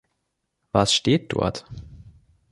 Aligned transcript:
Was 0.71 0.95
steht 0.95 1.31
dort? 1.31 1.63